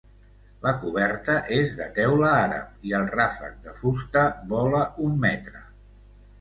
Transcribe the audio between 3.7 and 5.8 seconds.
fusta vola un metre.